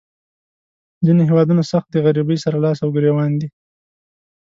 ځینې 1.05 1.21
هیوادونه 1.29 1.63
سخت 1.71 1.87
د 1.91 1.95
غریبۍ 2.05 2.37
سره 2.43 2.57
لاس 2.65 2.77
او 2.81 2.89
ګریوان 2.95 3.31
دي. 3.39 3.47